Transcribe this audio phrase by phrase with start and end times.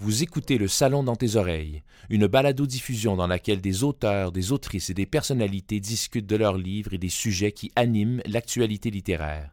[0.00, 4.90] Vous écoutez Le Salon dans tes oreilles, une balado-diffusion dans laquelle des auteurs, des autrices
[4.90, 9.50] et des personnalités discutent de leurs livres et des sujets qui animent l'actualité littéraire.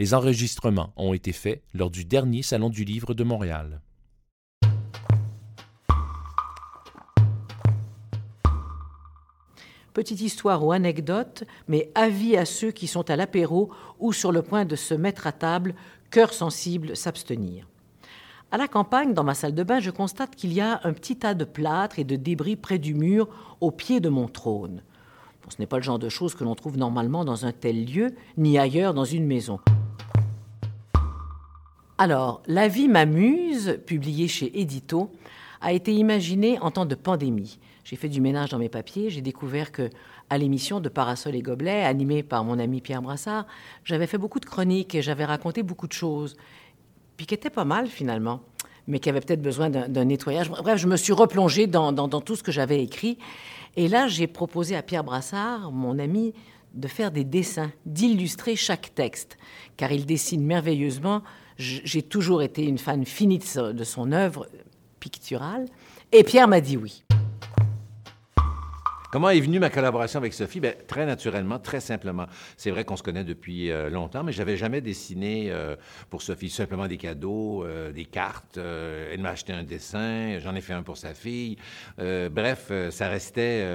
[0.00, 3.80] Les enregistrements ont été faits lors du dernier Salon du Livre de Montréal.
[9.94, 14.42] Petite histoire ou anecdote, mais avis à ceux qui sont à l'apéro ou sur le
[14.42, 15.76] point de se mettre à table,
[16.10, 17.68] cœur sensible, s'abstenir.
[18.52, 21.16] À la campagne, dans ma salle de bain, je constate qu'il y a un petit
[21.16, 23.28] tas de plâtre et de débris près du mur,
[23.60, 24.82] au pied de mon trône.
[25.48, 28.14] ce n'est pas le genre de choses que l'on trouve normalement dans un tel lieu,
[28.36, 29.58] ni ailleurs dans une maison.
[31.98, 35.10] Alors, La vie m'amuse, publié chez Édito,
[35.60, 37.58] a été imaginé en temps de pandémie.
[37.82, 39.90] J'ai fait du ménage dans mes papiers, j'ai découvert que
[40.28, 43.46] à l'émission de Parasol et Gobelets, animée par mon ami Pierre Brassard,
[43.84, 46.36] j'avais fait beaucoup de chroniques et j'avais raconté beaucoup de choses
[47.16, 48.42] puis qui était pas mal finalement,
[48.86, 50.50] mais qui avait peut-être besoin d'un nettoyage.
[50.50, 53.18] Bref, je me suis replongée dans, tout ce que j'avais écrit.
[53.76, 56.34] Et là, j'ai proposé à Pierre Brassard, mon ami,
[56.74, 59.38] de faire des dessins, d'illustrer chaque texte,
[59.76, 61.22] car il dessine merveilleusement.
[61.58, 64.46] J'ai toujours été une fan finie de son œuvre
[65.00, 65.66] picturale.
[66.12, 67.02] Et Pierre m'a dit oui.
[69.16, 70.60] Comment est venue ma collaboration avec Sophie?
[70.60, 72.26] Bien, très naturellement, très simplement.
[72.58, 75.74] C'est vrai qu'on se connaît depuis euh, longtemps, mais j'avais jamais dessiné euh,
[76.10, 78.58] pour Sophie simplement des cadeaux, euh, des cartes.
[78.58, 81.56] elle m'a acheté un dessin, j'en ai fait un pour sa fille.
[81.96, 83.66] bref, ça restait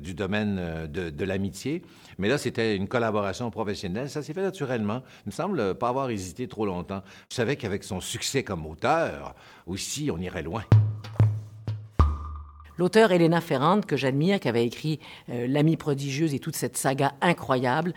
[0.00, 1.80] du domaine de, l'amitié.
[2.18, 4.10] Mais là, c'était une collaboration professionnelle.
[4.10, 5.02] Ça s'est fait naturellement.
[5.24, 7.02] Il me semble pas avoir hésité trop longtemps.
[7.30, 9.34] Je savais qu'avec son succès comme auteur,
[9.66, 10.62] aussi, on irait loin.
[12.76, 14.98] L'auteur Elena Ferrand, que j'admire, qui avait écrit
[15.30, 17.94] euh, L'amie prodigieuse et toute cette saga incroyable,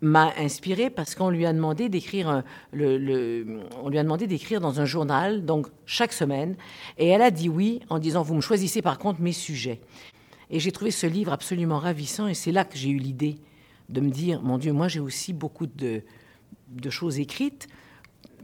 [0.00, 4.84] m'a inspiré parce qu'on lui a demandé d'écrire on lui a demandé d'écrire dans un
[4.84, 6.54] journal donc chaque semaine
[6.98, 9.80] et elle a dit oui en disant vous me choisissez par contre mes sujets.
[10.50, 13.38] Et j'ai trouvé ce livre absolument ravissant et c'est là que j'ai eu l'idée
[13.88, 16.02] de me dire mon Dieu moi j'ai aussi beaucoup de
[16.90, 17.66] choses écrites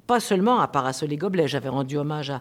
[0.07, 2.41] pas seulement à Parasol et Gobelets, j'avais rendu hommage à,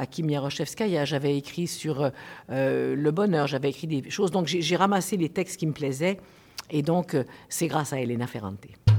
[0.00, 2.10] à, Kim Yaroshevskaya, j'avais écrit sur
[2.50, 4.30] euh, le bonheur, j'avais écrit des choses.
[4.30, 6.18] Donc j'ai ramassé les textes qui me plaisaient,
[6.70, 8.91] et donc euh, c'est grâce à Elena Ferrante.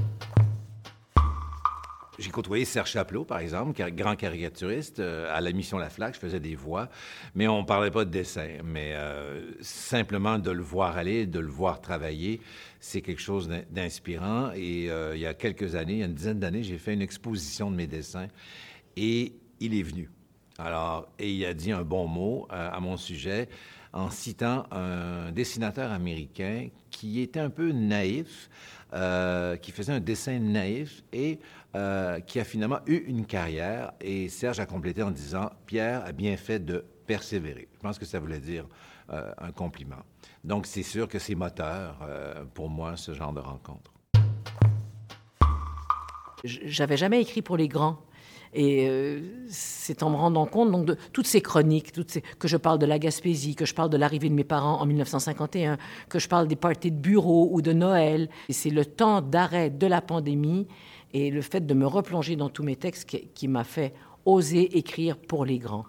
[2.18, 5.00] J'ai côtoyé Serge Chaplot, par exemple, grand caricaturiste.
[5.00, 6.88] Euh, à la mission La Flaque, je faisais des voix,
[7.34, 8.48] mais on ne parlait pas de dessin.
[8.64, 12.40] Mais euh, simplement de le voir aller, de le voir travailler,
[12.78, 14.52] c'est quelque chose d'inspirant.
[14.54, 16.94] Et euh, il y a quelques années, il y a une dizaine d'années, j'ai fait
[16.94, 18.28] une exposition de mes dessins
[18.96, 20.08] et il est venu.
[20.58, 23.48] Alors, et il a dit un bon mot à mon sujet
[23.92, 28.48] en citant un dessinateur américain qui était un peu naïf,
[29.60, 31.40] qui faisait un dessin naïf et
[31.76, 33.94] euh, qui a finalement eu une carrière.
[34.00, 37.66] Et Serge a complété en disant Pierre a bien fait de persévérer.
[37.74, 38.64] Je pense que ça voulait dire
[39.10, 39.98] euh, un compliment.
[40.44, 43.92] Donc, c'est sûr que c'est moteur euh, pour moi, ce genre de rencontre.
[46.44, 47.98] J'avais jamais écrit pour les grands.
[48.56, 51.92] Et c'est en me rendant compte donc, de toutes ces chroniques,
[52.38, 54.86] que je parle de la Gaspésie, que je parle de l'arrivée de mes parents en
[54.86, 55.76] 1951,
[56.08, 58.28] que je parle des parties de bureau ou de Noël.
[58.48, 60.68] C'est le temps d'arrêt de la pandémie
[61.12, 63.92] et le fait de me replonger dans tous mes textes qui, m'a fait
[64.24, 65.86] oser écrire pour les grands.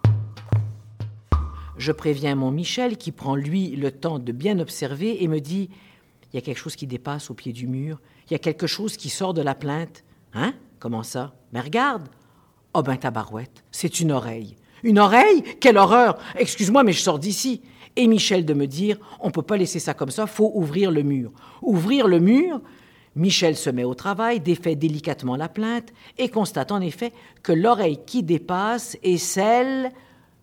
[1.77, 5.69] Je préviens mon Michel qui prend lui le temps de bien observer et me dit
[6.33, 8.67] il y a quelque chose qui dépasse au pied du mur, il y a quelque
[8.67, 10.03] chose qui sort de la plainte.
[10.33, 10.53] Hein?
[10.79, 11.35] Comment ça?
[11.53, 12.07] Mais regarde.
[12.77, 14.57] Oh ben tabarouette, c'est une oreille.
[14.83, 15.43] Une oreille?
[15.61, 17.61] Quelle horreur Excuse-moi, mais je sors d'ici.
[17.95, 21.01] Et Michel de me dire on peut pas laisser ça comme ça, faut ouvrir le
[21.01, 21.31] mur.
[21.61, 22.59] Ouvrir le mur
[23.15, 28.01] Michel se met au travail, défait délicatement la plainte et constate en effet que l'oreille
[28.05, 29.93] qui dépasse est celle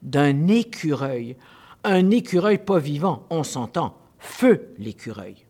[0.01, 1.37] d'un écureuil.
[1.85, 3.99] Un écureuil pas vivant, on s'entend.
[4.19, 5.45] Feu l'écureuil.